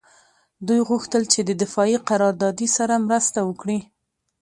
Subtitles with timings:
[0.67, 3.79] دوی غوښتل چې د دفاعي قراردادي سره مرسته وکړي